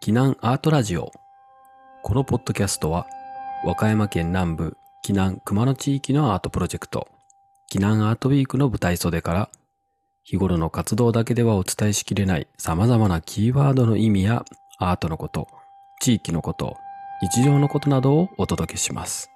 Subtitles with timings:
[0.00, 1.10] 避難アートラジオ。
[2.04, 3.08] このポッドキャストは
[3.64, 7.08] 和歌山県南部避難熊野地域のアートプロジェクト
[7.70, 9.50] 避難アートウィークの舞台袖から
[10.22, 14.44] 日頃の活動だけではお伝えしきれない様々なキーワードの意味や
[14.78, 15.48] アートのこと
[16.00, 16.76] 地域のこと
[17.20, 19.30] 日常のことなどをお届けします。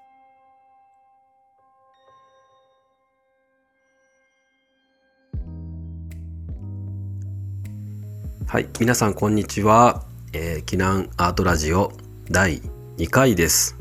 [8.46, 10.04] はい皆さんこんにちは、
[10.34, 11.92] えー、避難アートラジオ
[12.30, 12.62] 第
[12.96, 13.76] 2回です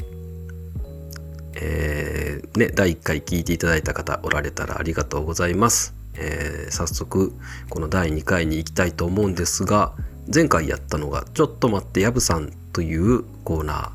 [1.54, 5.94] えー、ね、第1回聞いていただいた方おられたらありがとうございます。
[6.16, 7.34] えー早速
[7.70, 9.94] この第2回に行きたいと思うんですが
[10.34, 13.92] 前回やったのが「ちょっと待ってやぶさん」というコーナ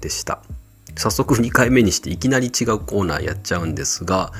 [0.00, 0.42] ーでした。
[0.96, 4.32] 早速2回目にしていきなり違うコーナーやっちゃうんですが、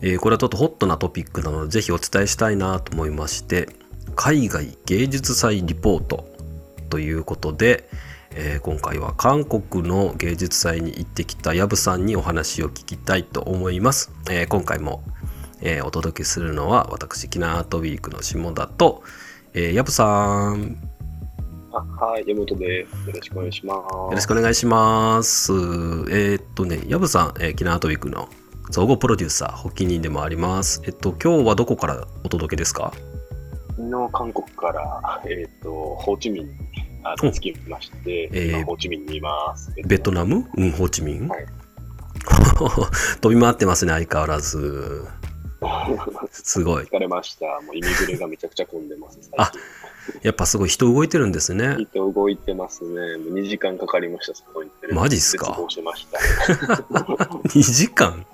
[0.00, 3.68] えーこれはちょっとホットなトピックなのでぜひお伝えしたいなと思いまして
[4.14, 6.33] 海外芸術祭リポート
[6.90, 7.88] ということで、
[8.36, 14.10] えー今回は韓国の芸術祭に行ってきたヤブさんにお話を聞きたいと思います。
[14.30, 15.02] えー今回も、
[15.60, 19.02] えーお届けするのは私キナアートウィークの下田と、
[19.54, 20.76] えー、ヤブさん
[21.72, 23.08] あはい、山本です。
[23.08, 23.94] よろしくお願いします。
[23.94, 25.52] よろしくお願いします。
[25.52, 28.28] えーっとね、ヤブさん、えー、キナアートウィークの
[28.70, 30.82] 総合プロデューサー、発起人でもあります。
[30.84, 32.92] えっと、今日はどこからお届けですか？
[33.76, 36.46] 昨日韓国から、えっ、と、ホーチミン
[37.22, 39.72] に着きまして、えー今ホーチミンにいます。
[39.86, 40.46] ベトナム？
[40.56, 41.46] うん、ホーチミン、はい
[43.20, 45.04] 飛び回ってますね、相変わらず。
[46.30, 46.84] すごい。
[46.84, 47.46] 疲れました。
[47.66, 49.18] もうイミグレがめちゃくちゃ混んでます。
[49.36, 49.52] あ
[50.22, 51.76] やっぱすごい人動いてるんですね。
[51.78, 52.90] 人動いてますね。
[53.18, 54.70] もう2時間かかりました、そこに。
[54.92, 55.58] マジっすか？
[55.68, 56.18] しました。
[57.48, 58.24] 2時間？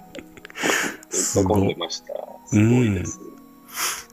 [1.11, 2.13] ずっと混んでました。
[2.47, 3.19] すごいです。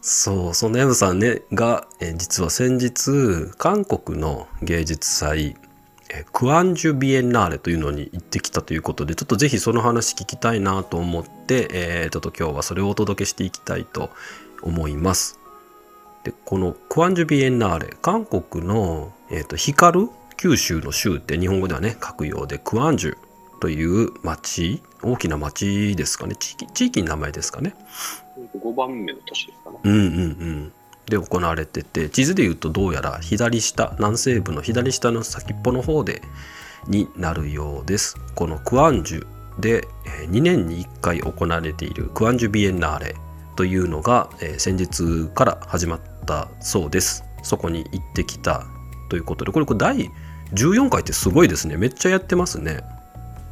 [0.01, 5.55] そう、そのヤブさんね、が、え実は先日、韓国の芸術祭、
[6.09, 14.09] えクアンジュビエンナーレというのに行ってきたということで、ちょっとぜひその話聞きたいなと思って、えーちょっと今日はそれをお届けしていきたいと
[14.61, 15.39] 思います。
[16.23, 23.17] で、このクアンジュビエンナーレ、韓国の、えーと光る九州の州って日本語ではね、書くようで、クアンジュ
[23.59, 27.73] という町、大きな町ですかね、地域、地域の名前ですかね。
[28.57, 29.77] 5番目の年ですかね。
[29.83, 30.73] うんうんうん。
[31.05, 36.21] で行われてて地図でいうとどうやら左下南西部の左下の先っぽの方で
[36.87, 38.17] になるようです。
[38.35, 39.27] このクアンジュ
[39.59, 43.15] でえー2年に1回行われているクアンジュビエンナーレ
[43.55, 47.23] というのが、えー先日から始まったそうです。
[47.41, 48.65] そこに行ってきた
[49.09, 50.11] ということでこれこれ第
[50.53, 51.77] 14回ってすごいですね。
[51.77, 52.81] めっちゃやってますね。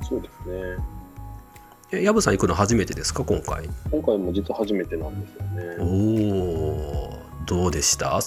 [0.07, 0.94] そうですね。
[1.91, 3.69] えヤブさん行くの初めてですか今回？
[3.91, 5.43] 今回も実は初めてなんですよ
[5.79, 6.31] おね。
[6.31, 8.19] おどうでした？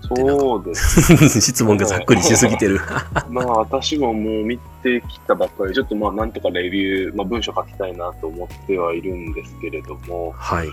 [0.00, 2.80] そうです 質問がざっくりしすぎてる。
[3.28, 10.68] まあ私ももう見てきたばっかり、ちょっとまあなんとかレビュー、まあ、文章書きたいなと思ってはいるんですけれども、はい。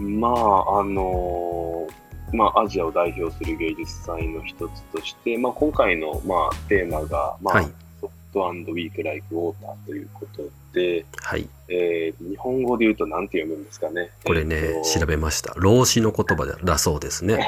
[0.00, 1.86] まああの
[2.32, 7.66] まあアジアを代表する芸術祭の一つとして、まあ今回のまあテーマが、まあ、はい
[8.36, 10.42] ソフトウィークライクウォーターということ
[10.74, 11.48] で、はい。
[11.68, 14.10] えー日本語で言うと何て読むんですかね。
[14.24, 15.54] これね、えーと調べました。
[15.56, 17.38] 老子の言葉だそうですね。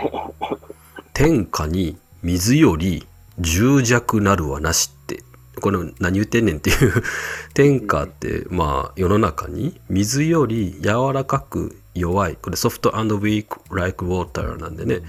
[1.13, 3.07] 天下に水より
[3.39, 5.23] 重弱なるはなしって。
[5.61, 7.03] これ何言ってんねんっていう。
[7.53, 12.39] 天下って、まあ世の中に水より柔らかく弱い。
[12.41, 15.03] これソフトウィークライクウォーターなんでね。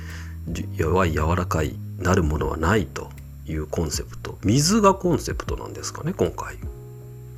[0.50, 3.10] じ弱い柔らかいなるものはないと
[3.50, 4.38] いうコンセプト。
[4.44, 6.56] 水がコンセプトなんですかね、今回。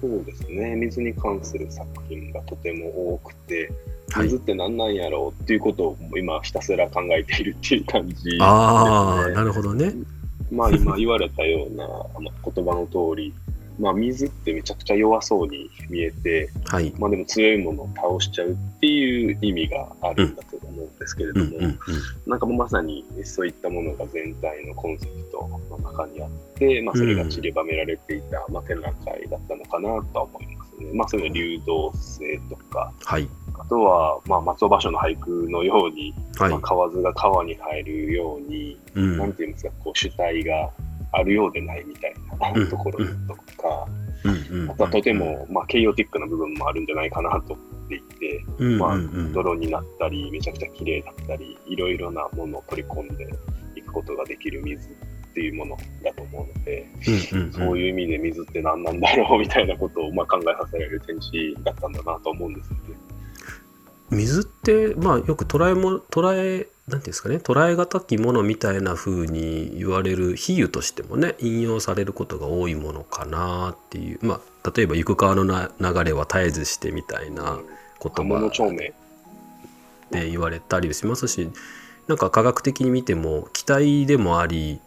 [0.02, 0.76] そうですね。
[0.76, 3.72] 水に関する作品がとても多くて、
[4.12, 8.38] はい水って何なんやろうっていうことを今ひたすら考えているっていう感じです、ね。
[8.42, 9.94] ああ、なるほどね。
[10.52, 11.88] まあ今言われたような
[12.54, 13.34] 言葉の通り、
[13.82, 16.94] まあ水ってめちゃくちゃ弱そうに見えて、はい。
[17.00, 21.78] まあでも強いものを倒しちゃうっていう意味があるんだと思うんですけれども、うんうんうん。
[22.28, 30.92] なんかもうまさにそういったものが全体のコンセプトの中にあって、まあそれが散りばめられていた、まあ展覧会だったのかなとは思いますね。
[30.94, 33.28] まあそういうの流動性とか、はい。
[33.60, 36.60] あとは、まあ、松尾芭蕉の俳句のように、はいまあ、。
[36.62, 40.72] 河津が川に入るように、うんなんていうんですか、こう主体が
[41.14, 43.42] あるようでないみたいなうんところとか、
[44.52, 44.62] うん。
[44.64, 48.78] うんあとはとても、まあ、ケイオティックな部分もあるんじゃないかなと思っていて、うん。
[48.78, 48.98] まあ
[49.34, 53.28] 泥になったり、めちゃくちゃ綺麗だったり、いろいろなものを取り込んで
[53.76, 56.86] いくことができる水っていうものだと思うので、
[57.52, 62.82] そういう意味で水って何なんだろう みたいなことをまあ考えさせられる展示だったんだなと思うんですよね。
[64.10, 77.60] 水って、まあ、よく捉えも捉えなんていうんですかね捉え難きものみたいな風に言われる比喩としてもね引用されることが多いものかなっていうまあ例えば「行く川のな流れは絶えずして」みたいな
[78.04, 78.70] 言物葉。
[80.12, 81.50] で言われたりしますし
[82.08, 84.82] なんか科学的に見ても気体でもあり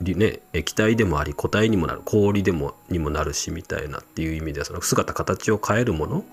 [0.00, 6.24] りね液体でもあり固体にもなる氷でもにもなるしみたいなっていう意味ではその姿形を変えるもの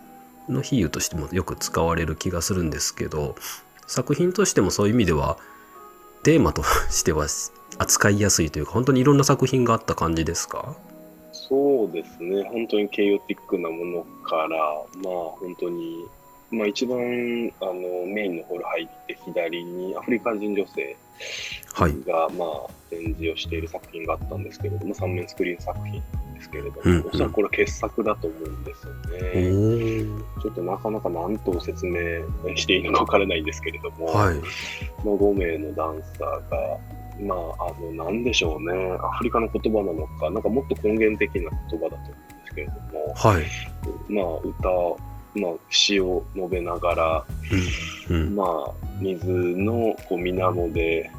[0.47, 3.35] の比喩としてもよく使われる気がするんですけど
[3.87, 5.37] 作品としてもそういう意味では
[6.23, 7.27] テーマとしては
[7.77, 10.75] 扱いやすいというか本当にいろんな作品があった感じですか？
[11.31, 14.57] そうですね、本当にケイオティックなものから、
[15.03, 16.05] まあ本当に、
[16.49, 16.97] まあ一番
[17.61, 17.73] あの
[18.07, 20.97] メインのホール入って左にアフリカ人女性
[21.73, 21.93] はい。
[22.07, 26.01] が、まあ展示をしている作品があったんですけれども、3面スクリーン作品
[26.35, 29.19] ですけれども、うんうんおそらくこれ傑作だと思うんですよおね。
[29.33, 31.95] ーちょっとなかなか何と説明
[32.55, 34.35] していいのかわからないんですけれども、はい。
[34.35, 36.77] まあ、5名のダンサーが、
[37.19, 43.43] まあ、あの、なんでしょうね、アフリカの言葉なのか、なんかもっと根源的な言葉だと思うんですけれども、はい。
[44.09, 47.25] まあ、歌、まあ、詩を述べながら、
[48.09, 48.17] うん。
[48.17, 48.35] うん。
[48.35, 51.11] まあ、水のこう水面で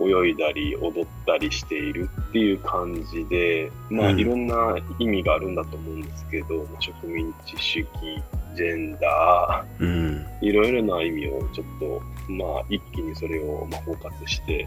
[0.00, 8.22] 泳いだり踊ったりしているっていう感じで、まあ、うんいろんな意味があるんだと思うんですけど、まあ植民地主義、
[8.56, 10.26] ジェンダー、うん。
[10.40, 12.02] いろいろな意味をちょっと、
[12.32, 14.66] まあ、一気にそれをまあ包括して、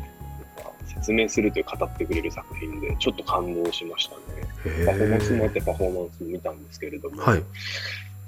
[0.57, 4.21] まあ説明するという語ってくれる作品で、ちょっと感動しましたね。
[4.81, 7.43] へパフォーマンスもあっーてパフォーマンスも見たんですけれども、はい。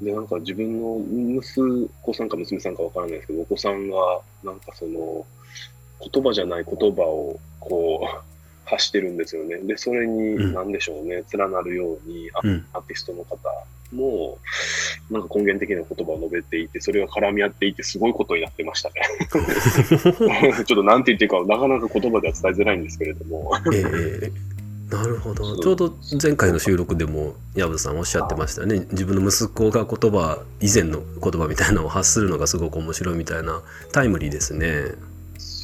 [0.02, 1.00] で、なんか自分の
[1.40, 5.26] 息子さんか娘さんかわからないですけど、お子さんが、なんかその、
[6.12, 8.36] 言葉じゃない言葉をこう、
[8.66, 9.58] 発してるんですよね。
[9.58, 12.66] で、それに、うんなんでしょうね、連なるように、あうん。
[12.74, 13.38] アーティストの方
[13.94, 14.40] も、
[15.12, 18.96] なんか根源的な言葉を述べていて、それが絡み合っていて、すごいことになってましたね。
[20.66, 23.52] ちょっとなんて言っていいか、なかなか言葉では伝えづらいんですけれども。
[23.72, 24.56] ええ
[24.90, 34.94] なるほどちょうど前回の収録でも薮さんおっしゃってましたね自分の息子が言葉以前の言葉みたいなのを発するのがすごく面白いみたいなタイムリーですね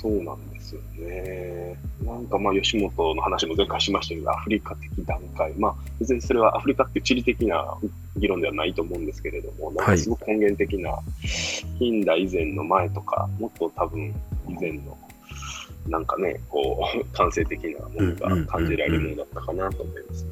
[0.02, 1.78] そうなんですよね。
[2.04, 5.54] なんかまあ、吉本の話も前回しましたけど、アフリカ的段階。
[5.60, 7.78] まあ、別にそれはアフリカって地理的な
[8.18, 10.98] 議論ではないと思うんですけれども、なんかすごく根源的な、
[11.78, 14.08] ヒンダ以前の前とか、もっと多分
[14.50, 14.98] 以前の、
[15.88, 20.32] なんかね、こう、 感性的なものが感じられるものだったかなと思いますね。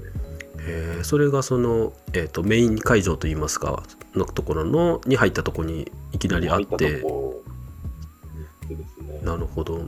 [0.62, 3.82] えーそれがその、えー、とメイン会場といいますか
[4.14, 7.42] のところのに入ったところにいきなりあっ入
[8.70, 9.20] てでですね。
[9.24, 9.84] なるほど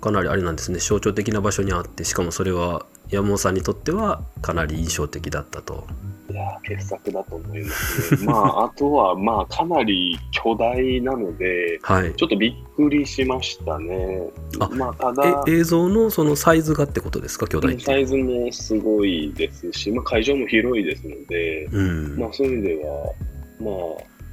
[0.00, 5.86] かなりあれなんですね象徴的な場所にあってしかもそれは山本さんにとってはかなり印象的だったと。
[6.30, 8.24] いやー、傑作だと思いますね。
[8.24, 14.28] まあ、 あとは、まあ、かなり巨大なので、はいちょっとびっくりしましたね。
[14.60, 17.48] あまあ、ただ、え映像のそのサイズがってことですか？
[17.48, 23.12] 巨大ってサイズもすごいですし、まあ、会場も広いですので、うん、まあ、そういう意味では、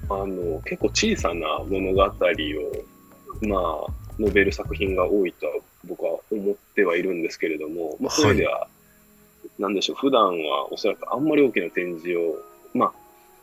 [0.07, 2.09] まあ、あの結構小さな物語を、
[3.41, 5.53] まあ、述べる作品が多いとは
[5.85, 8.27] 僕は思ってはいるんですけれども、まあ、そうい。
[8.29, 8.67] う意味では、
[9.59, 12.35] なんでしょう、普段はおそらくあんまり大きな展示を、
[12.73, 12.93] まあ、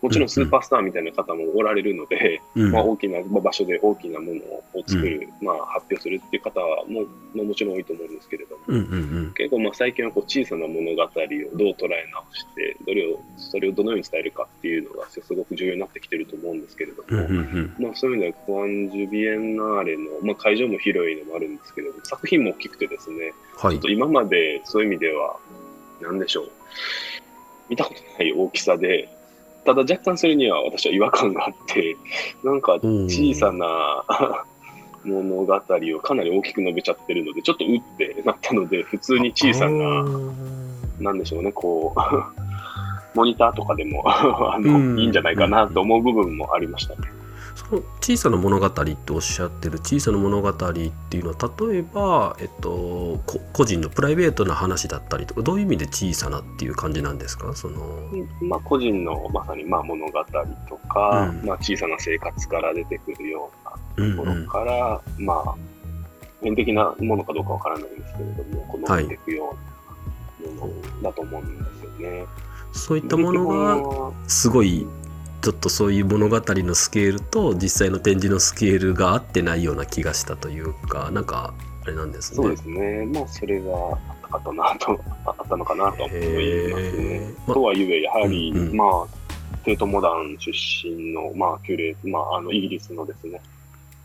[0.04, 2.72] もちろんスーパースターみたいな方もおられるので、うん。
[2.72, 8.96] まあ、大きな場所で大きなものを作る、まあ、発表するっていう方も、まあ、もちろん多いと思うんですけれども、うんうんう
[9.28, 9.32] ん。
[9.34, 17.82] 結構まあ最近はこう小さな物語をどう捉え直してどれをそれをどのように伝えるかっていうのがすごく重要になってきてると思うんですけれども、うんうんうん。
[17.82, 23.72] まあ、そういう意味ではコアンジュビエンナーレの、まあ、会場も広いのもあるんですけれども作品も大きくてですねはい。
[23.72, 25.38] ちょっと今までそういう意味では
[26.02, 26.50] 何でしょう。
[27.70, 29.08] 見たことない大きさで
[29.64, 31.96] ただ若干それには私は違和感があって
[32.42, 34.04] なんか小さな
[35.04, 40.32] 物語をかなり大きく述べちゃってるのでちょっとうってなったので普通に小さあなー。
[41.00, 42.00] なんでしょうねこう
[43.16, 44.98] モニターとかでも あの、うん。
[44.98, 47.13] いいんじゃないかなと思う部分もありましたね。
[48.00, 57.54] 小さな物語っておっしゃってる小さな物語っていうのは例えば、えっと、こ個人のプライベートな話だったりとかどういう意味で小さなっていう感じなんですか？
[57.54, 57.80] その
[58.40, 60.12] まあ、個人のまさにまあ物語
[60.68, 61.46] とか、うん。
[61.46, 63.50] まあ、小さな生活から出てくるよ
[63.96, 64.46] うなところうんうん。
[64.48, 65.54] から、まあ
[66.40, 69.56] 普遍的なものかどうかわからないんですけれどもこのはい出ていくよ
[70.42, 72.26] うなものだと思うんですよね。
[72.72, 74.86] そういったものがすごい
[75.44, 81.52] ちょっとそういう物語のスケールと実際の展示のスケールが合ってないような気がしたというかなんか
[81.84, 82.36] あれなんですね。
[82.36, 83.06] そうですね。
[83.12, 83.72] まあ、それが
[84.30, 87.34] あったなと、ああったのかなと思いますね。
[87.46, 88.74] まとはいえ、やはり、うんうん。
[88.74, 93.38] まあ、テートモダン出身の、まあ、キュレーまあ、あの、イギリスのですね、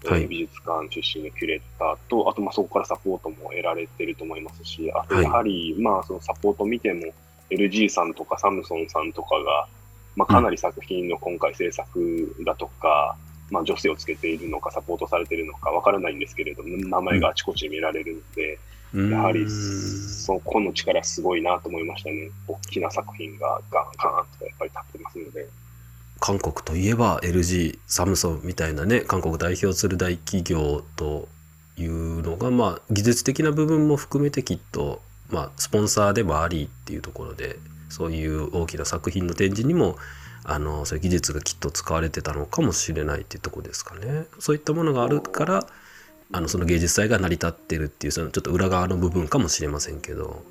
[0.03, 0.27] はい。
[0.27, 5.23] 美術館出身のキュレーターと、あとまあそこからサポートも得られてると思いますし、あとはい。
[5.23, 7.13] やはり、まあそのサポート見ても、
[7.49, 9.67] LG さんとかサムソンさんとかが、
[10.15, 13.15] まあ、かなり作品の今回制作だとか、
[13.49, 18.59] まあ、女性をつけているのか、サポートされているのかわからないんですけれども、名前があちこちで見られるので、
[19.11, 22.29] やはりそこの力すごいなと思いましたね。
[22.47, 25.47] 大きな作品がガンガンとやっぱり立ってますので。
[26.19, 31.29] 韓国といえば LG サムソンみたいなね韓国代表する大企業と
[31.77, 37.57] いうのがまあ技術的な部分も含めてきっとまあスポンサーでもありっていうところで
[37.89, 39.97] そういう大きな作品の展示にも
[40.43, 44.25] あのそういう技術がきっと使われてたのかもしれないっていうところですかね。
[44.39, 45.67] そういったものがあるから
[46.31, 50.43] あのその芸術祭が成り立ってるっていうそのちょっと裏側の部分かもしれませんけど。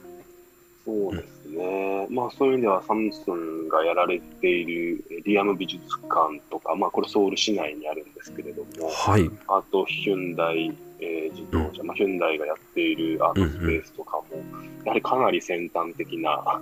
[0.84, 2.06] そうですね。
[2.10, 9.30] まあそういう意味ではサムスンがやられているえリアム美術館とか、まあこれソウル市内にあるんですけれども、はい。
[9.46, 14.24] あとヒュンダイ、えー自動車、まあヒュンダイがやっているアートスペースとかも、
[14.84, 16.60] やはりかなり先端的な。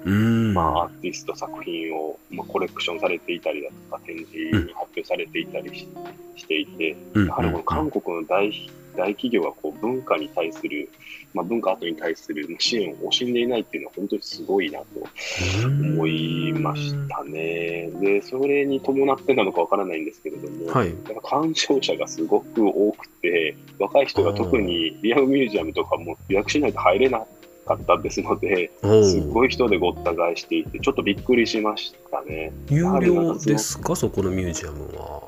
[0.55, 5.89] まあ、アーティスト作品を、まあ、コレクションされていたりだとか、展示に発表されていたりし,、
[6.37, 8.53] していて、うんやはりこの韓国の大
[8.97, 10.89] 大企業がこう文化に対する、
[11.35, 14.87] まあ、文化アートに対する支援を惜しんでいないっていうのは本当にすごいなと
[15.67, 17.91] 思いましたね。
[18.01, 20.95] で、それに伴ってなのかわからないんですけれども、はい。
[21.23, 27.27] 鑑賞者がすごく多くて、若い人が特にリアムミュージアムとかも予約しないと入れなか
[27.75, 29.45] ったですので、おすごお。
[29.47, 32.53] い人でごった返していて、ちょっとびっくりしましたね。
[32.71, 33.95] 有料ですか？
[33.97, 35.23] そこのミュージアムは。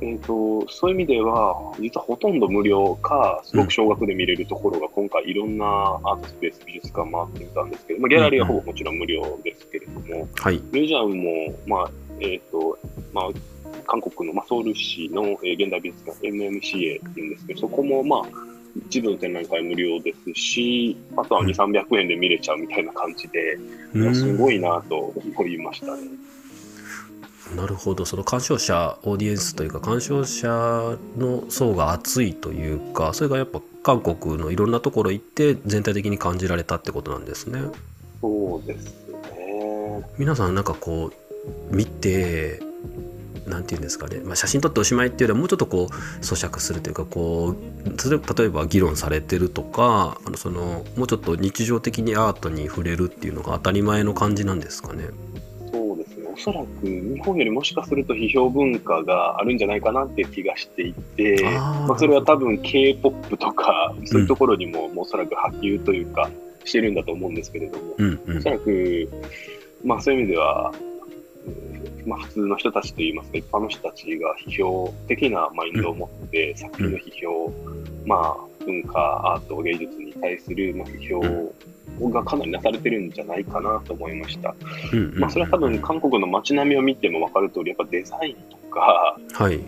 [0.00, 10.56] えー、とそういう意味では、実はほとんど無料か、すごく少額で見れるところが、今回、いろんなアートスペース、美術館回ってみたんですけど、まあ、ギャラリーはほぼもちろん無料ですけれども、はい。
[10.72, 12.78] ミュージアムも、まあえーと
[13.12, 13.28] まあ、
[13.86, 18.22] 韓国の、まあ、ソウル市の、えー現代美術館 MMCA っていうんですけど、そこも、まあ、
[18.76, 26.02] 一部の展覧会無料ですし、あとはうん2、300円で見れちゃうみたいな感じで、うーんすごいなと思いましたね。
[27.56, 30.48] なるほどその鑑賞者オーディエンスというか鑑賞者
[31.18, 37.60] の層が厚いというかそれがやっぱ韓国のいろんなところ行って全体的に感じられたってことなんですね。
[38.22, 40.04] そうですね。
[40.18, 41.12] 皆さんなんかこ
[41.70, 42.62] う見て
[43.46, 55.04] なんていうんですかね、まあ、写真撮っておしまいっていうよりはもうちょっとこう咀嚼するというかこう例えば議論されてるとかあのそのもうちょっと日常的にアートに触れるっていうのが当たり前の感じなんですかね。
[55.70, 56.28] そうですね。
[56.32, 66.30] おそらく日本よりもしかすると批評文化があるんじゃないかなっていう気がしていて、まあ、それは多分 K-POP とかそういうところにも、もうおそらく波及というか
[66.64, 69.08] してるんだと思うんですけれども、うんうんおそらく、
[69.84, 70.93] まあそういう意味では、うん
[72.06, 77.52] まあ普通の人たちといいますか、一般の人たちが批評的なマインドを持って、作品の批評、
[78.06, 78.98] まあ文化、
[79.34, 81.20] アート、芸術に対する、まあ、批
[81.98, 84.54] 評がかなりなされてるんじゃないかなと思いました。
[85.14, 89.60] まあ、それは多分韓国の街並みを見ても分かる通り、やっぱデザインとか、はい、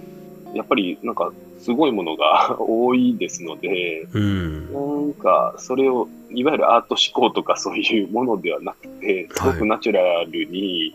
[0.54, 4.72] やっぱりなんかすごいものが 多いですので、うん。
[4.72, 10.94] なんかそれをいわゆるアート思考とかそういうものではなくて、すごくナチュラルに、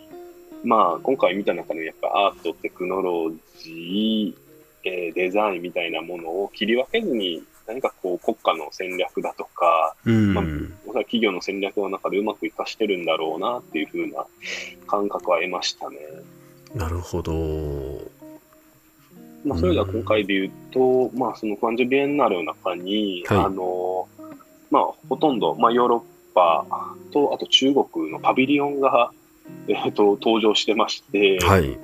[0.63, 4.35] まあ今回見た中のやっぱアート、テクノロジー、
[4.83, 10.43] えーデザインみたいなものを切り分けずに、何かこう国家の戦略だとか、うんまあ
[10.87, 14.25] おそらく企業の戦略の中でうまく活かしてるんだろうなっていう風な
[14.87, 15.97] 感覚は得ましたね。
[16.75, 18.21] なるほど。
[19.43, 24.07] まあ、それでは今回で言うと、まあ、そのクワンジュビエンナーレの中に、はいあの、
[24.69, 26.65] まあ、ほとんど、まあ、ヨーロッパ
[27.11, 29.11] と、あと中国のパビリオンが、
[29.67, 31.77] えっ、と、登場してまして、はい。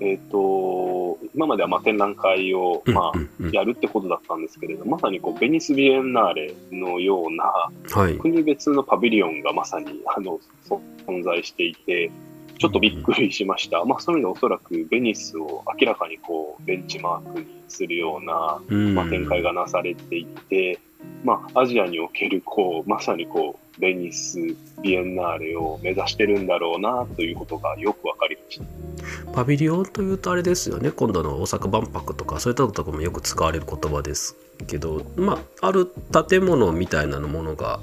[0.00, 8.18] えっ、と、今まではまあ展覧会を、まうんうんあ、やるってことだったんですけれど、まさにこう、ベニスビエンナーレのような、はい。
[8.18, 12.10] 国別のパビリオンがまさにあのそ存在していて、
[12.58, 13.84] ちょっとびっくりしました。
[13.84, 20.78] まあそういうのはおそらくベニスを明らかにこうベンチマークにするような、うんまあ、展開がなされていて、
[21.24, 24.38] まあアジアにおけるこうまさにこうベニス
[24.82, 29.32] ビエンナーレを目指してるんだろうなということがよくわかりました。
[29.32, 34.36] パビリオンというとあれですよね今度の大阪万博とかそういったところもよく使われる言葉です
[34.66, 35.92] けどまあある
[36.28, 37.80] 建物みたいなものが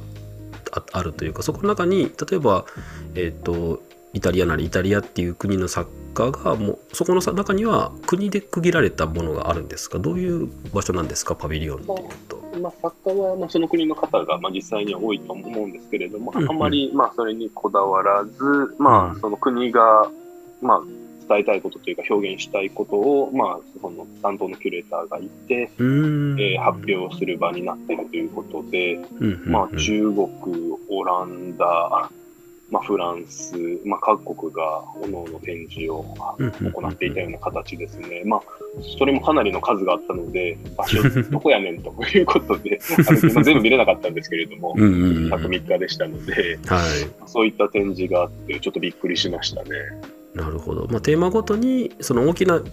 [0.71, 2.65] ああるというかそこの中に例えば
[3.15, 3.81] えっ、と
[4.13, 9.97] イタリアなりイタリアっていう国の作家がもうそこの中には国で区切られたものがあるんですか？
[9.97, 11.35] どういう場所なんですか？
[11.35, 11.97] パビリオンっていう
[12.29, 12.43] と。
[12.61, 16.49] まあ、作家はまあその国の方がまあ実際には多いと思うんですけれども、うんうん。
[16.51, 19.17] あまりまあそれにこだわらず、まうん。
[19.17, 20.07] あ、その国が
[20.61, 20.81] まあ
[21.27, 29.51] 伝えたいことというか表現したいことを、まあ、その担当のキュレーターがいて、えー発表する場になっているということで、うんうんうん。
[29.51, 30.29] まあ、中国、
[30.89, 32.11] オランダ、
[32.73, 36.03] まあ、フランス、まあ、各国が各々展示を
[36.39, 38.23] 行っていたような形ですね。
[38.25, 38.41] まあ、
[38.97, 40.97] それもかなりの数があったので、場所
[41.29, 49.69] どこやねんということで、あのまあ全部見れなかったんですけれども、うんうんうん103日でしたので、はいそういった展示があって、ちょっとびっくりしましたね。
[50.33, 52.63] なるほど、まあ、テーマごとにその大きな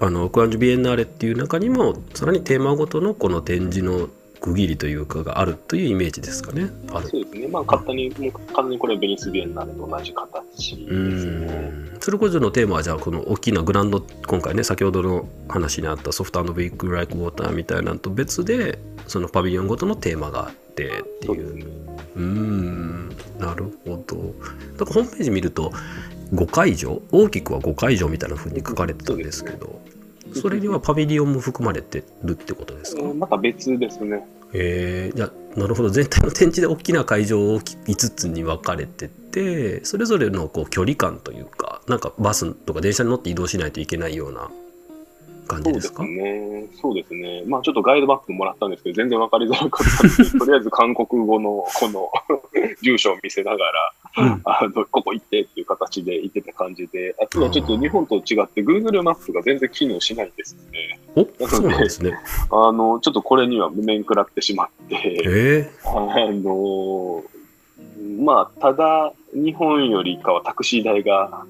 [0.00, 4.08] あのクアンジュビエンナーレっていう中にもさらにテーマごとのこの展示の
[4.40, 6.70] 区切りというかがあるというイメージですかね。
[6.92, 7.48] あるそうですね。
[7.48, 11.46] まあ、簡単に、もう完全にこれはベニスビエンナーレと同じ形ですうね。
[11.46, 22.24] んそれこそのテーマはじゃあこの大きなグランド今回ね先ほどの話にあったソフトビッグ・ライク・ウォーターみたいなのと別でそのパビリオンごとのテーマがあってっていうそうね。
[22.24, 24.34] んなるほど
[24.78, 25.72] だからホームページ見ると
[26.34, 29.80] 5会場大きくは5会場みたいな風に書かれてたんですけど
[30.40, 33.02] それにはパビリオンも含まれてるってことですか？
[33.02, 34.26] うんまた別ですね。
[34.52, 35.90] えー、いやなるほど。
[35.90, 44.48] 全体の展示で大きな会場を5つに分かれててそれぞれのこう距離感というかなんかバスとか電車に乗って移動しないといけないような
[45.48, 46.66] 感そうですじですかね。
[46.80, 47.42] そうですね。
[47.46, 52.10] まあちょっとガイドバッグもらったんですけど、全然わかりづらかったんで、 とりあえず韓国語のこの
[52.82, 61.00] 住所を見せながら、うんあのここ行ってっていう形で行ってた感じで、あとはちょっと日本と違って Google マップが全然機能しないんですね。
[61.14, 62.12] おそうなんですね
[62.50, 65.90] あの、ちょっとこれには無面食らってしまって、えあ
[66.30, 67.22] の、
[68.08, 71.44] まあただ日本よりかはタクシー代が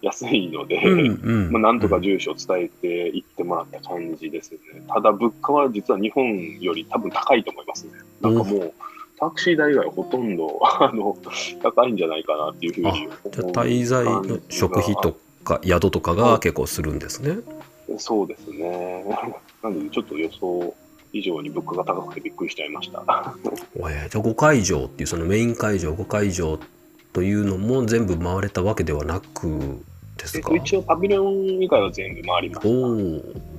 [0.00, 0.80] 安いので、
[1.50, 4.58] まあ、なんとか住所を伝えて行ってもらった感じですね。
[4.88, 7.92] ただ、物価は実は日本より多分高いと思いますね。
[8.22, 8.72] なんかもう、
[9.18, 11.16] タクシー代以外はほとんど あの
[11.62, 15.14] 高いんじゃないかなっていうふうにじゃあ滞在の食費と
[15.44, 17.38] か宿とかが結構するんですね
[17.98, 19.04] そうですね。
[19.62, 20.74] なので、ちょっと予想
[21.12, 23.02] 以上に物価が高くてびっくりしちゃいました。
[23.06, 26.58] えーじゃあ5会場っていうそのメイン会場5会場
[27.12, 29.82] というのも全部回れたわけではなく
[30.16, 30.50] ですか？
[30.52, 32.68] えっと、一応、パビリオン以外は全部回りまおした。
[32.68, 33.50] お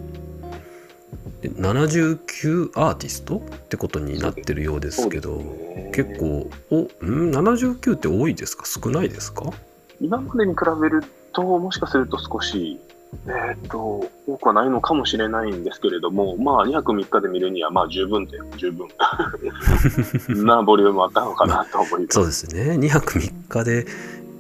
[1.42, 5.92] で79アーティストってことになってるようですけどね。
[5.94, 8.64] 結構おん？79って多いですか？
[8.66, 9.52] 少ないですか？
[10.00, 12.80] 今までに比べると、もしかすると少し、
[13.28, 18.88] えっ、と、多くはないのかもしれないんですけれども、まあ、2泊3日で見るには、まあ、十分で、十分。
[20.46, 22.16] なボリュームあったのかなと思います。
[22.16, 22.78] そうですね。
[22.78, 23.86] 2泊3日で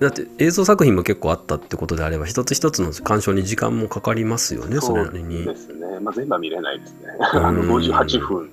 [0.01, 5.45] だって映像作品も結構あったってことであれば一つ一つの鑑賞に時間もかかりますよねそれなりに。
[5.45, 5.99] ですね。
[5.99, 6.99] まあ、全部は見れないですね。
[7.19, 8.49] あの、58分、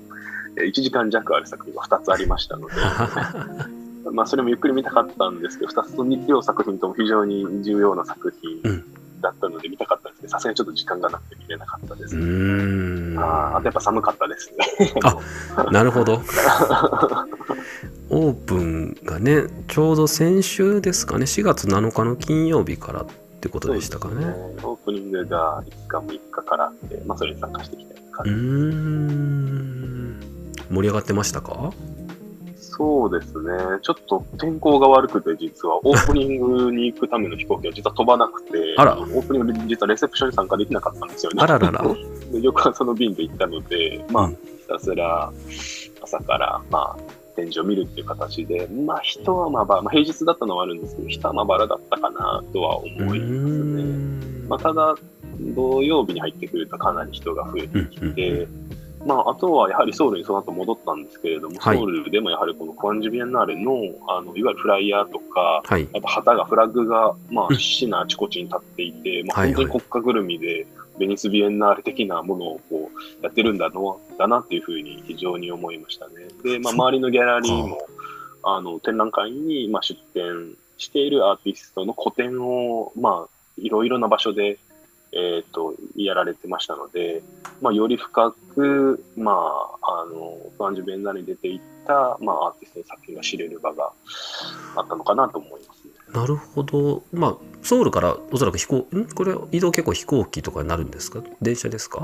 [0.61, 2.75] え1時間弱ある作品が2つありましたので、
[4.13, 8.85] まあ、それもゆっくり見たかったんですけど、2つと似両作品とも非常に重要な作品
[9.21, 12.17] だったので見たかったんですけど、さすがにちょっと時間がなくて見れなかったです。
[12.17, 12.25] うね。
[12.25, 13.19] ーん。
[13.19, 14.93] あーあとやっぱ寒かったですね。
[15.05, 15.17] あ
[15.73, 16.23] なるほど。
[18.11, 21.25] オープンがねちょうど先週ですかね。
[21.25, 23.07] 4月7日の金曜日からっ
[23.41, 24.15] てことでしたかね。
[24.15, 24.23] そう
[24.55, 28.37] ですオープニングが5日、6日からあって、まあ、それに参加してきた感うーじ。
[28.37, 30.21] ん。
[30.71, 31.73] 盛り上がってましたか？
[32.79, 33.51] そうですね。
[33.83, 41.43] ちょっと天候が悪くて、実はオープニングに行くための飛行機は実は飛ばなくて、あらオープニングで実はレセプションに参加できなかったんですよね。
[41.43, 41.83] あららら
[42.33, 44.39] で翌朝の便で行ったので、まあ、うんひ
[44.69, 45.33] たすら
[46.03, 46.97] 朝から、まあ、
[47.35, 53.83] 展示を見るっていう形で、まあ、人はまあば、まあ、平日だったのはあるんですけど、人はまばらだったかなとは思いますね。
[53.83, 54.95] んまあ、ただ、
[55.41, 58.49] 土曜日に入ってくるとかなり人が増えてきうんうんて、
[59.09, 61.79] まあ、あとはやはりソウルにその後戻ったんですけれども、はい。
[61.79, 63.73] ソウルでもやはりこのクアンジュビエンナーレの
[64.07, 65.89] あのいわゆるフライヤーとか、はい。
[65.95, 67.59] あと旗が、フラッグが、まあ、うん。
[67.59, 70.67] 市のあちこちに立っていて、まあ、本当に国家ぐるみで、
[70.99, 76.29] ベニスビエンナーレ的なものをこうやってるんだのだなっていうふうに非常に思いましたね。
[76.43, 77.79] で、まあ、周りのギャラリーも
[78.43, 84.59] あの展覧会にまあ出展しているアーティストの個展を、まあ、いろいろな場所で、
[85.13, 87.23] えっ、と、やられてましたので、
[87.61, 89.33] まあ、より深く、ま
[89.83, 93.91] あ、あの、フアンジュベンナーレに出ていった、まあ、アーティストの作品が知れる場が
[94.77, 95.93] あったのかなと思いますね。
[96.13, 97.03] なるほど。
[97.13, 99.05] まあソウルからおそらく飛行ん？
[99.15, 101.23] これ移動結構飛行機とかになるんですか？
[101.43, 102.03] 電車ですか？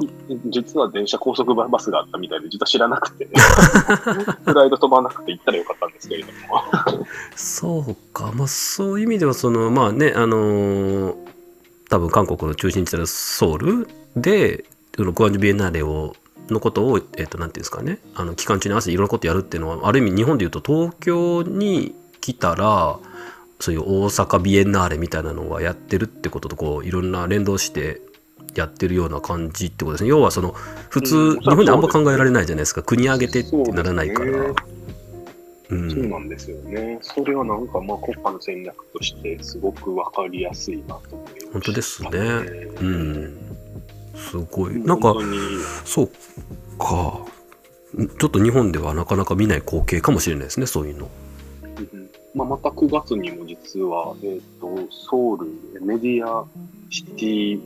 [0.51, 3.27] 実は電車高速バスがあったみたいで、実は知らなくて、
[4.45, 6.63] フライト飛ばなくて行ったらよかったんですけれども。
[7.35, 11.24] そうか、まあ、そういう意味ではそのまあねあのー
[11.95, 14.65] 多分韓国の中心地であるソウルで
[14.97, 16.17] クアンジュビエンナーレを
[16.49, 22.99] のことを、えっとなんていうんですかねあの期間中に合わせていろんなことやるっていうのはある意味日本でいうと東京に来たら
[23.61, 28.03] そういう大阪ビエンナーレみたいなのがやってるってこととこういろんな連動して
[28.57, 30.11] やってるような感じってことですね。
[30.11, 30.51] 要はその
[30.91, 32.83] 普通、うん日本であんま考えられないじゃないですか。
[32.83, 34.33] 国挙げてってならないから。
[34.33, 34.55] そ
[35.69, 36.99] そうんなんですよね。
[37.01, 42.09] それはなんかまあ国家の戦略としてすごくわかりやすいなと思いました、本当ですね。
[42.11, 43.57] ううん。
[44.15, 44.79] すごい。
[44.81, 45.15] なんか
[45.85, 46.11] そう
[46.79, 47.25] か。
[48.19, 51.09] ちょっと日本ではなかなか見ない光景かもしれないですねそういうの。
[51.63, 52.11] うん。
[52.35, 55.51] まあ、また9月にも実は、えー、とソウル
[55.81, 56.45] メディア
[56.91, 57.61] シティ、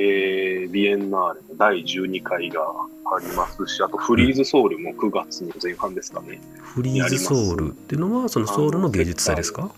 [0.00, 6.40] えービエンナーレの第12回がありますし、あとフリーズソウルも9月の前半ですかね。
[6.60, 9.70] フリーズソウルっていうのはそのソウルの芸術祭ですか？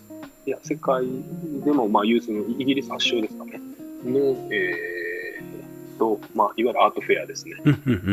[0.47, 1.07] いや、世界
[1.65, 3.61] でもまあ唯一のイギリス発祥ですかね。
[4.05, 4.19] の、
[4.53, 7.55] えーとまあ、いわゆるアートフェアですね。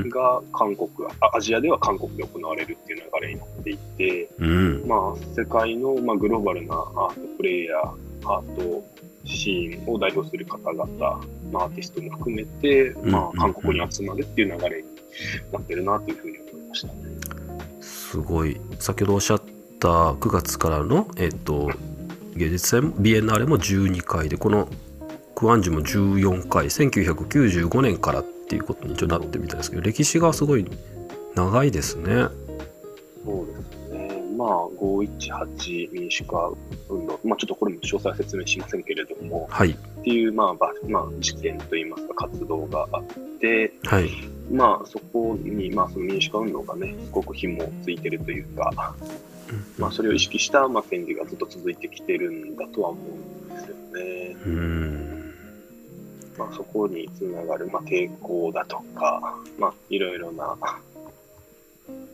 [0.09, 0.89] が韓国
[1.21, 7.93] あ、アジアでは韓国で行われるっていう流れになっていて、うんうんまあ、世界の、まあ、グローバルなアートプレイヤー、
[8.29, 8.83] アート
[9.27, 10.85] シーンを代表する方々、
[11.51, 14.87] まあ、アーティストも含めて、まあ、韓国に集まるっていう流れに
[15.51, 16.93] なってるなというふうに思いましたね。
[17.81, 19.41] すごい先ほどおっしゃっ
[19.79, 21.71] た9月からの、えっと
[22.35, 24.69] 芸術祭もビエンナーレも12回でこの
[25.35, 30.65] クアンジュも14回1995年からっていうことに一応なってみたいですけど歴史がすごい
[31.35, 32.27] 長いですね。
[33.25, 33.76] そうです
[34.79, 36.51] 518民主化
[36.89, 39.71] 運動、まあ、ちょっとこれも詳細は説明しませんけれども、はい。
[39.71, 43.03] っていう、まあ、ばまあ、事件といいますか、活動があっ
[43.39, 44.09] て、はい。
[44.51, 48.95] まあ、そこに、まあ、その民主化運動がね、すごく紐をついてるというか、
[49.77, 54.37] まあ、それを意識した、まあ、展示がずっと続いてきてるんだとは思うんですよね。
[54.45, 55.33] うん。
[56.37, 60.55] まあ、そこにつながる、まあ、抵抗だとか、まあ、いろいろな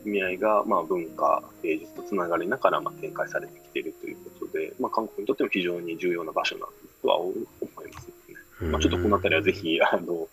[0.05, 6.67] 意味合いが、まあ、文化、芸術とつながりながら、まあ、展開されてきているということで、まあ、韓国にとっても非常に重要な場所なんだ
[7.01, 7.35] とは思い
[7.93, 8.13] ますね。
[8.71, 10.27] まあ、ちょっとこの辺りはぜひ、あの、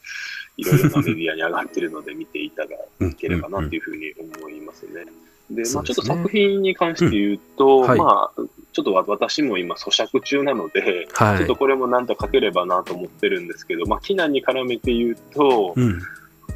[0.56, 2.76] いろいろなメディアに上がっているので見ていただ
[3.18, 5.06] ければなというふうに思いますね。
[5.50, 7.88] で、まあ、ちょっと作品に関して言うと、うん。
[7.88, 7.98] はい。
[7.98, 11.38] まあ、ちょっと私も今咀嚼中なので、はい。
[11.38, 16.00] ちょっとこれもなんと書ければなと思ってるんですけど、まあ、避難に絡めて言うと、うん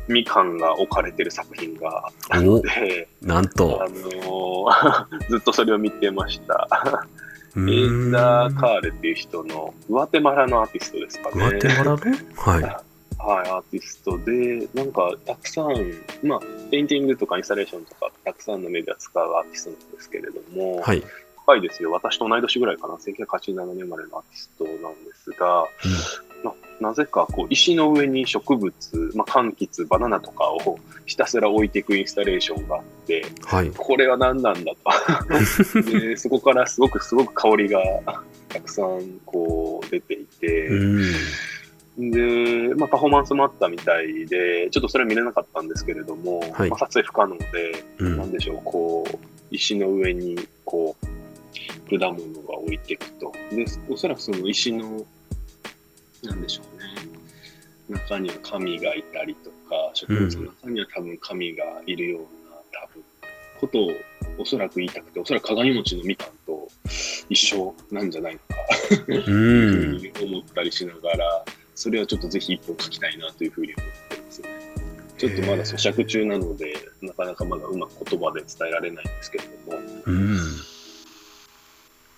[0.09, 6.69] みかんが置かれてる作品があので、なんとあのー ずっとそれを見てました。
[7.57, 11.37] エエドガー・カレルっていう人の、グアテマラのアーティストですかね。
[11.37, 12.63] グアテマラのはい
[13.17, 15.69] はい、アーティストで、なんか、たくさん、
[16.27, 16.41] まあ、
[16.71, 21.03] ペインティングとかインスタレーションとか、たくさんのメディア使うアーティストなんですけれども、はい
[21.47, 21.93] 若いですよ。
[21.93, 22.95] 私と同い年ぐらいかな。
[22.95, 25.69] 1987年生まれのアーティストなんですが、
[26.45, 35.83] ななぜかこう石の上に植物、まあ、柑橘、バナナとかをひたすら置いていくインスタレーションがあって、はいこれは何なんだと。
[35.91, 37.81] でそこからすごくすごく香りが
[38.49, 41.03] たくさんこう出ていて、うん
[41.99, 49.19] で、まあ、パフォーマンスもあったみたいで、ちょっとそれは見れなかったんですけれども、はいまあ、撮影不可能で、うんなんでしょう、こう、
[49.51, 53.33] 石の上に、こう、果物が置いていくと。
[53.53, 55.05] で、おそらくその石の、
[56.29, 63.05] なんでしょうね、中には神がいたりとか、植物の中には多分神がいるような、多分、
[63.61, 63.91] ことを
[64.39, 66.69] おそらく言いたくて、おそらく鏡餅のみかんと
[67.29, 68.55] 一緒なんじゃないのか、
[69.07, 70.13] うん。
[70.23, 74.49] 思ったりしながら、それはちょっとぜひ一本書きたいなというふうに思ってますね。
[75.17, 80.37] ちょっとまだ咀嚼中なので、なかなかまだうまく言葉で伝えられないんですけれども、うん。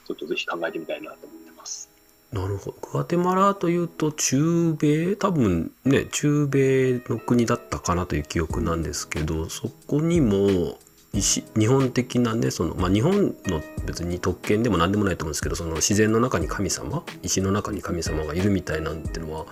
[0.07, 1.56] ちょっとぜひ考えてみたいなと思ってます。
[2.37, 5.17] なるほどグアテマラというと中米？
[5.17, 10.79] 多分ね中米の国だったかなという記憶なんですけどそこにも
[11.15, 17.03] 石日本的なねその、まあ、日本の別に特権でも何でもないと思うんですけどその自然の中に神様？
[17.23, 19.47] 石の中に神様がいるみたいなんてのは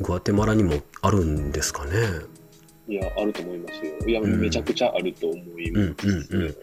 [0.00, 1.92] グアテマラにもあるんですかね？
[2.86, 3.92] いや、あると思いますよ。
[4.06, 6.06] いや、うんめちゃくちゃあると思います。
[6.06, 6.54] うん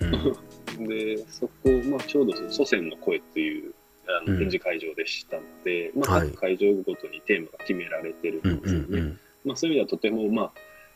[0.78, 1.52] うん で、そこ、
[1.90, 3.74] まあ、ちょうどその祖先の声っていう
[4.18, 4.40] あのうん。
[4.40, 6.30] 展示会場でしたので、まあ、はい。
[6.30, 8.86] 各会場ごとにテーマが決められてるんうんですよね。
[8.90, 10.52] うんうんまあ、そういう意味ではとても、まあ、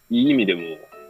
[0.10, 0.62] いい意味でも、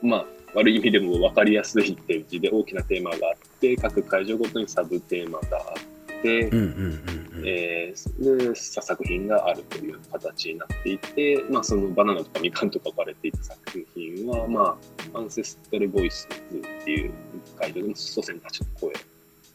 [0.02, 7.44] まあ、悪い意味でも分かりやすい展示で大きなテーマがあって、各会場ごとにサブテーマがあって、うんうんうんうん。
[7.46, 14.78] えーで作品があるという形になっていて、まあ、そのバナナとかみかんとか置かれていた作品は、ま
[15.13, 17.12] あ、アンセストルボイスっていう
[17.58, 18.94] 会場でも祖先たちの声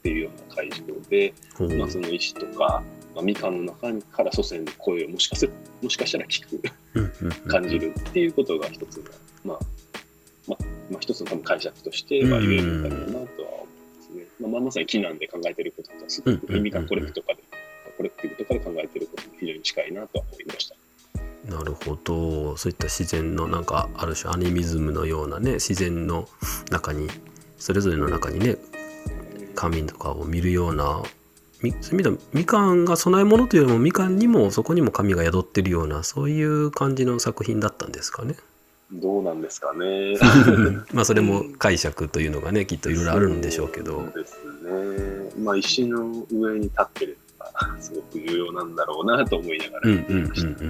[0.01, 0.77] っていうような会場
[1.11, 2.83] で、ほうまあ、その石とか、
[3.15, 9.05] まあ、みかんの中から祖先の声をもしかするもしかしたら聞く感じるっていうことが一つの、
[9.45, 9.59] まあ
[10.49, 14.25] まあまあ、一つの多分解釈としては言えるんだろうなとは思いますね。
[14.41, 16.87] まあ、まさに避難で考えてることとはすごくみかん。
[16.89, 17.43] コレクトとかで
[17.97, 20.77] コレクティブとかで考えてることも非常に近いなとは思いました。
[21.45, 22.57] なるほど。
[22.57, 26.29] そういった自然のなんかある種アニミズムのようなね自然の
[26.71, 27.09] 中に
[27.59, 28.57] それぞれの中にね
[29.61, 31.03] 神とかを見るような
[31.62, 31.75] み
[32.33, 38.37] みかんが供え物というよりもみかんにもそこにも神が宿ってるようなそういう感じの作品だったんですかね。
[38.90, 40.16] どうなんですかね。
[40.94, 44.11] まあそれも解釈というのがねきっといろいろあるんでしょうけど。
[44.14, 45.44] そうですね。
[45.44, 50.49] まあ石の上に立ってるのが すごく重要なんだろうなと思いながらうんうんうんうん見ていました。
[50.49, 50.66] うんう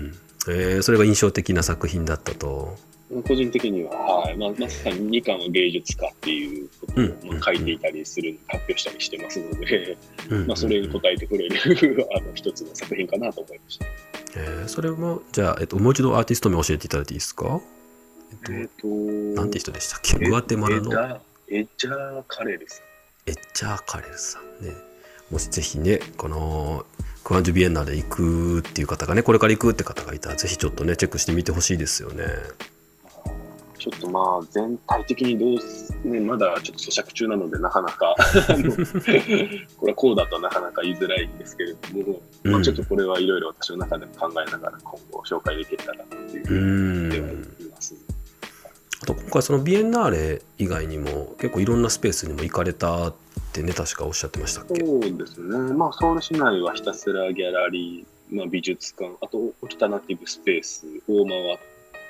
[0.00, 0.14] ん。
[0.48, 2.78] えーそれが印象的な作品だったと。
[3.20, 3.90] 個人的には、
[4.22, 9.96] はいまあ、まさにみかんは芸術家っていうことを、うんまあ、書いていたりする、発表したりしてますので、
[10.46, 11.56] まあ、それに応えてくれる
[12.16, 13.86] あの一つの作品かなと思いました。
[14.34, 17.60] えーそれもじゃあ、えっと、もう一度アーティスト名教えていただいていいですか？
[18.32, 20.18] えっと、えっと、なんて人でしたっけ？
[20.26, 20.90] グアテマラの？
[20.90, 23.30] エダエジャー・カレルさん。
[23.30, 24.72] エッチャーカレルさんね。
[25.30, 26.86] もしぜひね、この
[27.24, 32.24] クアンジュビエンナで行くっていう方がね、これから行くって方がいたら、ぜひちょっとね、チェックしてみてほしいですよね。
[33.82, 38.14] ちょっとまあ全体的にどうす、ね、まだちょっと咀嚼中なのでなかなか
[39.76, 47.48] これはこうだとなかなか言いづらいんですけれども、まあ、ちょっとこれはいろいろ私の中でも考えながら今後紹介できたらなっていう
[49.02, 53.14] あと今回そのビエンナーレ以外にも結構いろんなスペースにも行かれたっ
[53.52, 54.78] てね、確かおっしゃってましたっけ？
[54.86, 61.58] そうですね、まあ、ソウル市内はひたすらギャラリー、まあ、美術館、あとオルタナティブスペースを回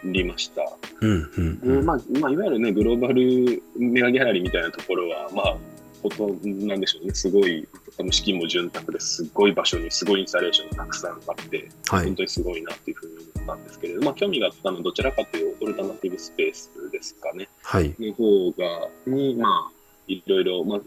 [0.04, 0.62] りました。
[1.00, 1.84] うんうんでうん。
[1.84, 5.56] まあまあ、いわゆるね、グローバルメガギャラリーみたいなところは、まあ、
[6.02, 12.06] ほとんどなんでしょうね、すごい、あの資金も潤沢ですごい場所にすごいインスタレーションがたくさんあって、はい。
[12.06, 17.48] 本当にすごいなっていうふうに思ったんですけれど、まあ、興味があったのはどちらかというとオルタナティブスペースですかね。
[17.62, 17.94] はい。
[17.98, 19.72] の方が、に、まあ、
[20.08, 20.80] いろいろ、まあ、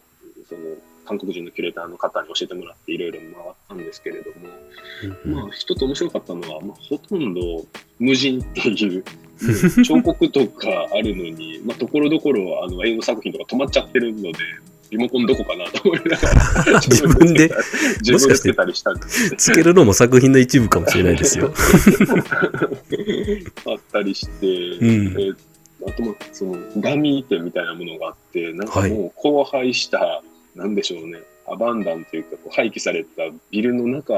[1.05, 4.35] 韓国人のキュレーターの方に教えてもらっていろいろ回ったんですけれども、
[5.25, 5.39] うんうん。
[5.41, 7.41] まあ、一つ面白かったのは、まあ、ほとんど
[7.99, 9.03] 無人っていう、
[9.83, 14.39] 彫刻とかあるのに、まあ、ところどころあの映像作品とか止まっちゃってるので、
[14.91, 16.29] リモコンどこかなと思いなが
[16.71, 17.49] ら、 自分で？
[18.01, 21.51] 自分でつけたりしたんですつけるのも作品の一部かもしれないですよ。
[23.65, 24.87] あったりして、うん。
[25.19, 25.35] えー
[25.87, 28.91] あともそのダミー店みたいなものがあって、なんかはい。
[28.91, 30.23] もう荒廃した、
[30.55, 34.13] なんでしょうね、アバンダンというか、廃棄されたビルの中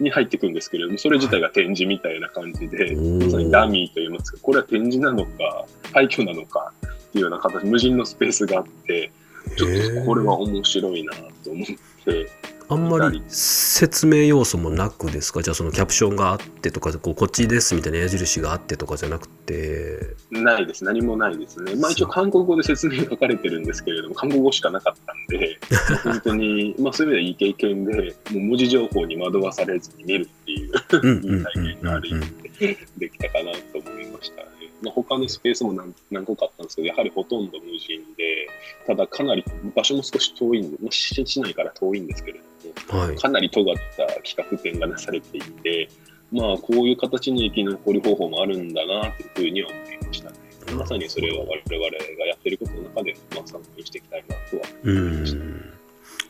[0.00, 9.10] に入っていくんですけれども、それ自体が展示みたいな感じで、まさにダミーといいますか、これは展示なのか、廃墟なのかっていうような形、無人のスペースがあって、
[9.56, 11.12] ちょっとこれは面白いな
[11.44, 11.66] と思っ
[12.04, 12.30] て、
[12.70, 15.42] あんまり説明要素もなくですか？
[15.42, 20.84] じゃあそのキャプションがあってとかこうこっちですみたいな矢印があってとかじゃなくてないです。
[20.84, 21.74] 何もないですね。
[21.76, 25.58] まあ一応韓国語で説明書かれてるんですけれども、韓国語しかなかったんで、
[26.04, 32.20] 本当に、まあそういう意味ではいい経験で、もう文字情報に惑わされずに見るっていういい体験がある意味
[32.58, 34.48] でできたかなと思いましたね。
[34.82, 38.48] まあ、他のスペースも何何個かあったんですけど、やはりほとんど無人で、
[38.86, 39.42] ただかなり
[39.74, 42.47] 場所も少し遠いんで、まあ、市市内から遠いんですけれども、
[42.88, 43.16] はい。
[43.16, 45.88] かなり尖った企画展がなされていて、
[46.30, 50.36] まあ、こういう形に生き残り方法もあるんだなというふうには思いましたね。
[50.76, 55.72] まさにそれは我々がやってることの中で、まあ、参考にしていきたいなとはうん。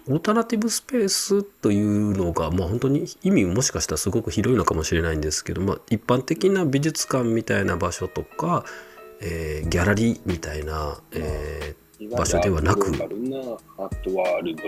[0.09, 8.65] オルタナティブスペースというのが、まあ、本当に意味もしかしたらすごく広いのかもしれないんですけど、まあ、一般的な美術館みたいな場所とか、
[9.21, 11.75] えーギャラリーみたいな、え
[12.17, 12.87] 場所ではなく。
[12.87, 14.63] アートワールド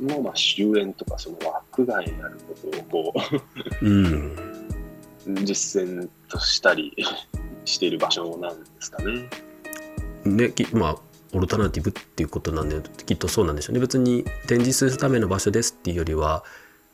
[0.00, 2.54] の、まあ、終焉とか、その枠外にあるこ
[2.90, 3.42] とをこー
[3.82, 4.36] うん、
[5.26, 6.94] う実践としたり
[7.64, 9.28] している場所なんですかね。
[10.24, 10.96] ねきまあ
[11.32, 13.80] オルタナティブっていうことなんできっとそうなんでしょうね。
[13.80, 16.44] 別に展示するための場所ですっていうよりは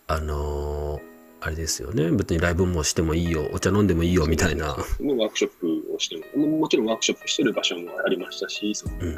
[0.07, 2.11] あのーあれですよね。
[2.11, 3.49] 別にライブもしてもいいよ。
[3.53, 4.77] お茶飲んでもいいよみたいな。
[5.01, 9.17] のワークショップをしても、ももちろんワークショップしてる場所もありましたし、そのうん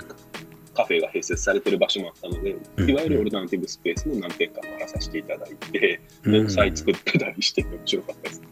[0.78, 8.42] カフェが併設されてる場所もあったので、うんいわゆるオルタナティブスペースも何点か回らさせていただいて、うん盆栽作ってたりして面白かったです。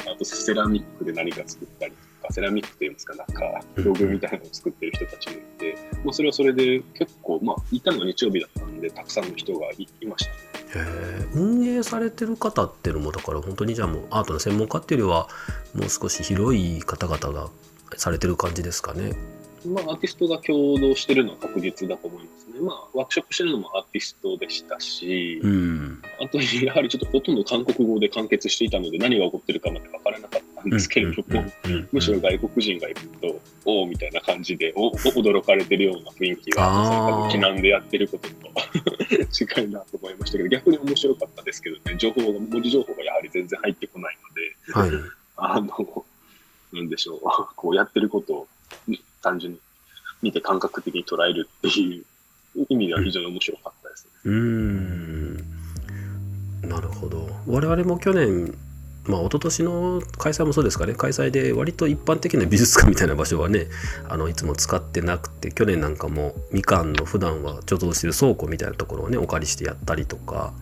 [0.10, 11.26] あとセラミックで何か作ったりとか、セラミックといいますか、なんか、道具みたいなのを作ってる人たちもいて、もうそれはそれで結構、まあ、いたのが日曜日だったんで、たくさんの人がいいましたね。
[11.34, 15.28] 運営されてる方っていうのもだから本当にじゃあもうアートの専門家っていうよりは
[15.74, 17.50] もう少し広い方々が
[17.96, 19.12] されてる感じですかね。
[19.66, 22.60] まあ、アーティストが共同してるのは確実だと思いますね。
[22.60, 26.02] まあ、ワークショップしてるのもアーティストでしたし、うん。
[26.20, 31.44] あと、やはりちょっとほとんど韓国語で完結していたので、何が起こってるかまで分からなかったんですけれども、
[31.92, 44.18] むしろ外国人がいると、おおみたいな感じでおお驚かれてるような雰囲気が、それ多分、避難でやってることと違 いなと思いましたけど、逆に面白かったですけどね、情報が、文字情報がやはり全然入ってこない
[44.74, 45.04] ので、はい、
[45.36, 46.04] あの、
[46.72, 47.20] なんでしょう、
[47.56, 48.48] こうやってることを
[49.22, 49.60] 単純に
[50.22, 54.10] 見て感覚的に捉えるっていう意味では非常に面白かったですね。
[54.24, 55.36] うん
[56.68, 57.28] なるほど。
[57.46, 58.54] 我々も去年
[59.06, 63.66] まあ一昨年の開催もそうですかね開催で割と一般的な美術館みたいな場所はね
[64.08, 70.52] あのいつも使ってなくて去年なんかもみかんの普段は貯蔵してる倉庫みたいなところをねお借りしてやったりとか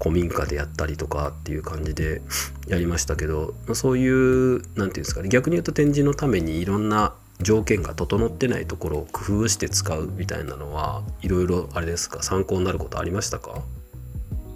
[0.00, 2.20] 古民家でやったりとかっていう感じで
[2.66, 12.24] やりましたけどそういう何て言うんですかね逆に言うと展示のためにいろんな条件が整ってないところを工夫して使うみたいなのはいろいろあれですか？
[12.24, 13.62] 参考になることありましたか？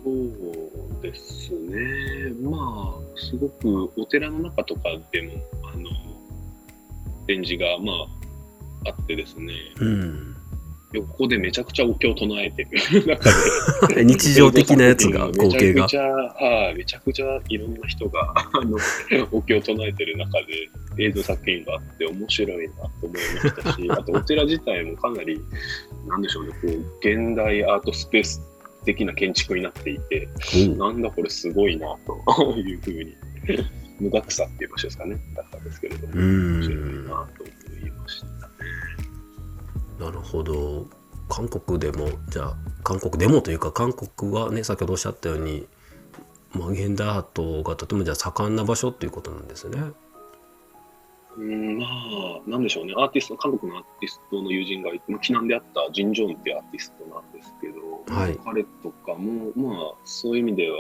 [0.03, 2.33] そうですね。
[2.43, 5.35] まあすごくお寺の中とかでも
[5.73, 5.91] あの
[7.27, 7.93] 展示がま
[8.87, 10.37] ああってですね、うん、
[10.93, 12.71] 横でめちゃくちゃお経を唱えてる。
[13.07, 15.83] 中で 日常的なやつが 光景が。
[15.85, 18.79] めちゃくちゃ、はい、めちゃくちゃいろんな人があの
[19.33, 25.41] お経を唱えてる中で映像作品があって面白いなと思いましたしあとお寺自体もかなり
[26.09, 28.43] なんでしょうねこう現代アートスペース
[28.85, 33.15] 的な建築になっていて、うん、なんだこれすごいなというふうに
[34.01, 38.27] 無学さっていう場所ですかねだったんですけれども面白いなと思いました。
[38.27, 38.33] ね。
[39.99, 40.87] なるほど。
[41.29, 45.67] 韓国でもじゃあ韓国でもというか韓国はね先ほどおっしゃったように、
[46.53, 49.79] まあ、現代アートがとてもじゃあ盛んな場所っていうことなんですね。
[51.37, 60.77] うんまあ、なんでしょうね、アーティスト、韓国のアーティストの友人が、まあ、避難であったジン・ジョンっていうアーティストなんですけど、はい、彼とかも、まあ、そういう意味では、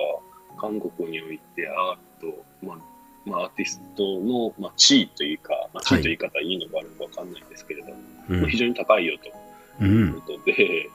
[0.60, 2.78] 韓国においてアート、まあ、
[3.24, 7.96] まあ、アーティストの、まあ、地位というか、まあ、地位という言い方いいのか悪いのか分かんないんですけれども、
[8.28, 9.38] はいまあ、非常に高いよと。
[9.84, 10.90] いうことで、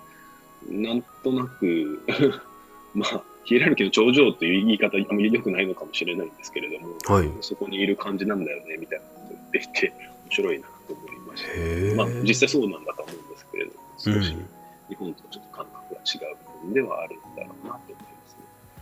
[0.68, 2.04] うん、なんとなく
[2.94, 9.94] まあ、ヒエラルキーの頂上という言い方あんまり良くないのかもしれないんですけれども、はい、そこにいる感じなんだよねみたいなことを言っていて
[10.26, 11.44] 面白いなと思いまし
[11.96, 14.36] た、まあ、実際そうなんだと思うんですけれども少し
[14.90, 18.38] 日本とちょっと感覚が違う部分ではあるんだろうなと思います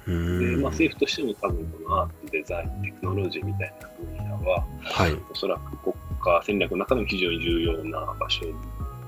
[0.07, 0.55] ね。
[0.55, 8.45] でまあ、政府としても多分このアートデザインテクノロジーみたいな分野は、はい、おそらく国家戦略の中でも非常に重要な場所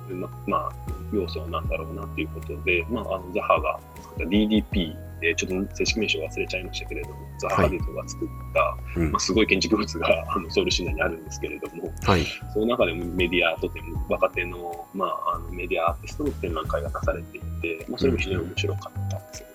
[0.09, 0.71] ままあ、
[1.13, 19.53] 要素なんだろうなということで、まあ、あのザハが作った DDP で、ちょっと正式名称忘れちゃいましたけれども、ザハ・ハディトが作った、はいまあ、すごい建築物があのソウル市内にあるんですけれども、はい、その中でもメディアとても若手の,、まあ、あのメディアアーティストの展覧会がなされていて、まあ、それも非常に面白かったんですよね。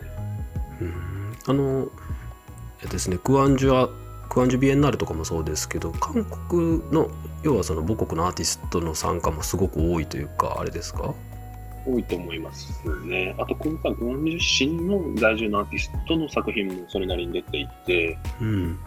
[0.80, 1.88] うん、あの
[2.82, 3.88] えですね、クアンジュア
[4.28, 7.10] クアンジュビエンナーレとかもそうですけど韓国の
[7.42, 11.14] 要はその母国のアーティストの参加もすごく多いというかあれですか？
[11.86, 13.34] 多いと思いますね。
[13.38, 18.78] あと今回、グアンジュ市の在住のアーティストの作品もそれなりに出ていて、うん、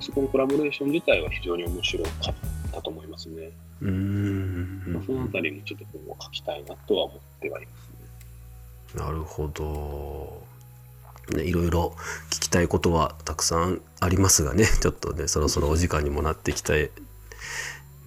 [0.00, 2.34] そこのコラボレーション自体は非常に面白かっ
[2.72, 3.50] たと思いますね。
[3.80, 7.70] うん、まあ、そのあたりもちょっと今後書きたいなとは思ってはいま
[8.92, 9.04] すね。
[9.06, 10.42] なるほど。
[11.34, 11.94] ね、いろいろ
[12.30, 16.90] 聞きたいことはたくさんありますがねちょっとねそろそろお時間にもなってきたい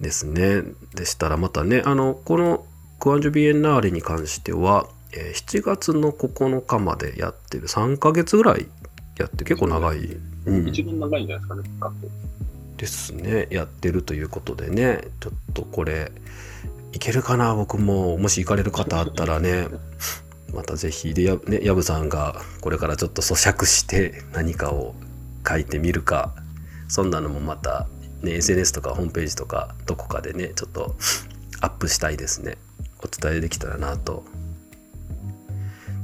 [0.00, 0.62] ですね。
[0.94, 2.66] でしたらまたねあのこの
[3.00, 8.66] クアンジュビエンナーレに関しては、えー、7月の9日までやってる3ヶ月ぐらい
[9.18, 9.98] やって結構長い、
[10.46, 11.96] うん、一番長いんじゃないですかね
[12.76, 13.46] ですね。
[13.50, 15.04] やってるということでね。
[15.20, 16.10] ちょっとこれ
[16.92, 18.18] いけるかな僕も。
[18.18, 19.68] もし行かれる方あったらね。
[20.52, 24.94] またぜひでや,、ね、やぶさんがこれからちょっと咀嚼して何かを
[25.48, 26.34] 書いてみるか。
[26.88, 27.86] そんなのもまた、
[28.24, 30.96] ね、SNS とかホームページとかどこかでねちょっと
[31.60, 32.56] アップしたいですね
[33.02, 34.24] お伝えできたらなと。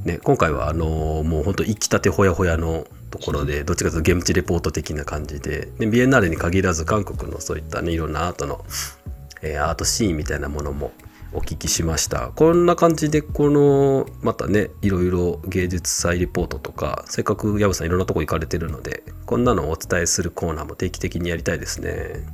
[0.05, 8.65] ね、今回はあのー、もうほんと行きたてほやほやのところでどっちかというと現地レポート的な感じででビエンナーレに限らず韓国のそういったねいろんなアートの、
[9.43, 10.93] えー、アートシーンみたいなものも
[11.33, 12.33] お聞きしました。
[12.35, 22.27] こんな感じでこのまたねいろいろ芸術祭リポートとかせっかく薮さんいろんなとこ行かれてるのでこんなのをお伝えするコーナーも定期的にやりたいですね。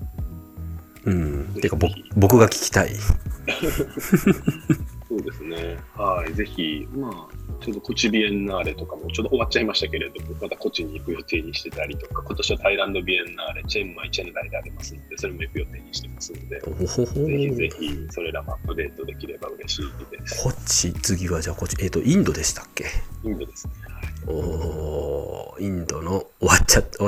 [1.05, 1.55] うん。
[1.61, 1.77] てか
[2.17, 2.91] 僕が聞きたい。
[5.17, 20.43] そうですねはいぜひまあちょうどコチビエンナーレとかもちょうど終わっちゃいましたけれども、またコチに行く予定にしてたりとか、今年はタイランドビエンナーレ、チェンマイ、チェンライでありますので、それも行く予定にしてますので、ぜひぜひそれらもアップデートできれば嬉しいです。
[20.45, 22.85] コチ、次はじゃあコチ、えっ、ー、と、インドでしたっけ？
[23.25, 23.73] インドですね。
[23.89, 26.99] はい、おインドの終わっちゃった、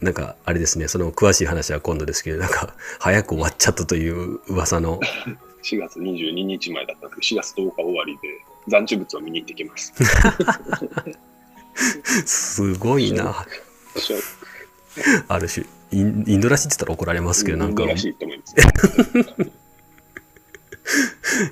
[0.00, 4.98] なんかあれですねその詳しい話は今度ですけどなんか早く終わっちゃったという噂の
[5.62, 8.20] 4月22日前だったんですけど、4月10日終わりで
[8.68, 9.92] 残地物を見に行ってきます。
[12.26, 13.46] すごいな。
[15.28, 17.84] ある種インインドらしいって言ったら怒られますけどなんか。
[17.84, 18.54] らしいと思います。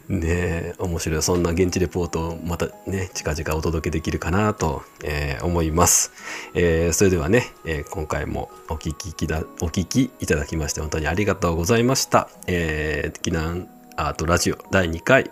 [0.08, 1.22] ねえ面白い。
[1.22, 6.12] そんな現地レポートをまたね近々お届けできるかなと、えー思います、
[6.54, 13.68] えーそれではね、えー今回もお聞ききだお聞きいただきまして本当にありがとうございました、えー、避難
[14.00, 15.28] アートラジオ第2回、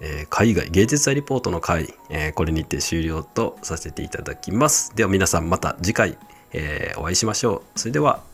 [0.00, 4.92] えー海外芸術祭リポートの回、えーこれにて終了とさせていただきます。
[4.96, 6.18] では皆さんまた次回、
[6.52, 7.78] えーお会いしましょう。
[7.78, 8.24] それでは